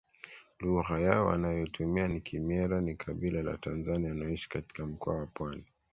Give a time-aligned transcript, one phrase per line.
[0.59, 5.65] Lugha yao wanayoitumia ni Kimwera ni kabila la Tanzania wanaoishi katika Mkoa wa Pwani